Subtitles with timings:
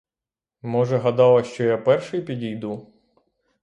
[0.61, 2.93] Може, гадала, що я перший підійду?